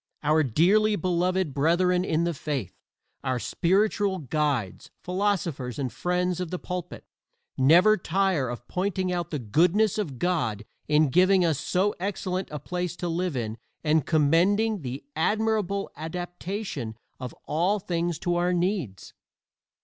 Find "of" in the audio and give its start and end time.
6.39-6.49, 8.49-8.67, 9.99-10.17, 17.19-17.35